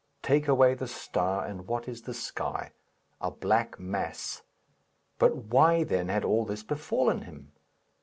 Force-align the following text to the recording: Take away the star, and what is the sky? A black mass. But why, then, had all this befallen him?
Take 0.23 0.47
away 0.47 0.73
the 0.73 0.87
star, 0.87 1.45
and 1.45 1.67
what 1.67 1.87
is 1.87 2.01
the 2.01 2.13
sky? 2.15 2.71
A 3.21 3.29
black 3.29 3.79
mass. 3.79 4.41
But 5.19 5.35
why, 5.35 5.83
then, 5.83 6.07
had 6.07 6.25
all 6.25 6.43
this 6.43 6.63
befallen 6.63 7.21
him? 7.21 7.51